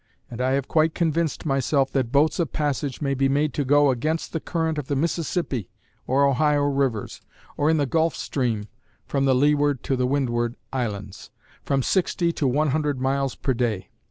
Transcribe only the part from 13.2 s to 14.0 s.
per day.